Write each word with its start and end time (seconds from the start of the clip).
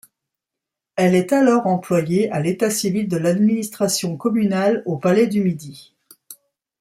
Elle 0.95 1.13
est 1.13 1.31
alors 1.31 1.67
employée 1.67 2.31
à 2.31 2.39
l'État-civil 2.39 3.07
de 3.07 3.17
l'administration 3.17 4.17
communale 4.17 4.81
au 4.87 4.97
Palais 4.97 5.27
du 5.27 5.43
Midi. 5.43 5.93